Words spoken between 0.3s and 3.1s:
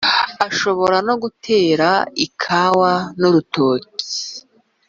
ashobora no gutera ikawa